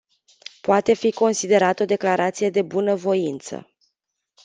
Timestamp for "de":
2.49-2.61